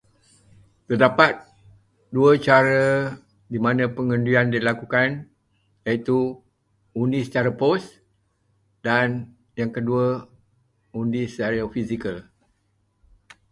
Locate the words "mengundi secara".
6.91-7.51, 10.91-11.59